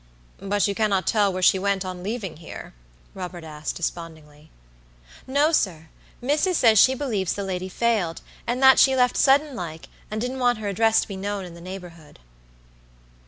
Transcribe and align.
"But 0.39 0.67
you 0.67 0.73
cannot 0.73 1.05
tell 1.05 1.31
where 1.31 1.43
she 1.43 1.59
went 1.59 1.85
on 1.85 2.01
leaving 2.01 2.37
here?" 2.37 2.73
Robert 3.13 3.43
asked, 3.43 3.75
despondingly. 3.75 4.49
"No, 5.27 5.51
sir; 5.51 5.89
missus 6.19 6.57
says 6.57 6.79
she 6.79 6.95
believes 6.95 7.33
the 7.33 7.43
lady 7.43 7.69
failed, 7.69 8.21
and 8.47 8.63
that 8.63 8.79
she 8.79 8.95
left 8.95 9.15
sudden 9.15 9.55
like, 9.55 9.89
and 10.09 10.19
didn't 10.19 10.39
want 10.39 10.57
her 10.57 10.69
address 10.69 11.01
to 11.01 11.07
be 11.07 11.17
known 11.17 11.45
in 11.45 11.53
the 11.53 11.61
neighborhood." 11.61 12.17